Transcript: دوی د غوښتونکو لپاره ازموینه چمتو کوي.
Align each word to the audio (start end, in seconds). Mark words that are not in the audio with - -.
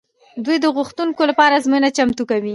دوی 0.45 0.57
د 0.61 0.65
غوښتونکو 0.75 1.21
لپاره 1.29 1.53
ازموینه 1.59 1.89
چمتو 1.97 2.23
کوي. 2.31 2.49